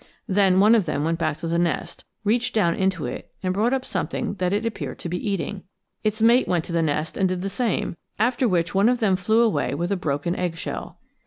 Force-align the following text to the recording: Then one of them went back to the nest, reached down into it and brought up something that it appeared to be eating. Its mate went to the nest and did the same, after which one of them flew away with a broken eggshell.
Then 0.27 0.59
one 0.59 0.73
of 0.73 0.85
them 0.87 1.03
went 1.03 1.19
back 1.19 1.37
to 1.41 1.47
the 1.47 1.59
nest, 1.59 2.05
reached 2.23 2.55
down 2.55 2.73
into 2.73 3.05
it 3.05 3.29
and 3.43 3.53
brought 3.53 3.71
up 3.71 3.85
something 3.85 4.33
that 4.39 4.51
it 4.51 4.65
appeared 4.65 4.97
to 4.97 5.09
be 5.09 5.29
eating. 5.29 5.61
Its 6.03 6.23
mate 6.23 6.47
went 6.47 6.63
to 6.65 6.71
the 6.73 6.81
nest 6.81 7.17
and 7.17 7.29
did 7.29 7.43
the 7.43 7.49
same, 7.51 7.95
after 8.17 8.47
which 8.49 8.73
one 8.73 8.89
of 8.89 8.97
them 8.99 9.15
flew 9.15 9.43
away 9.43 9.75
with 9.75 9.91
a 9.91 9.95
broken 9.95 10.35
eggshell. 10.35 10.97